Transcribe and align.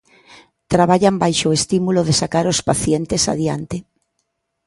Traballan 0.73 1.15
baixo 1.23 1.45
o 1.49 1.55
estímulo 1.59 2.01
de 2.07 2.13
sacar 2.21 2.45
os 2.53 2.59
pacientes 2.69 3.23
adiante. 3.33 3.77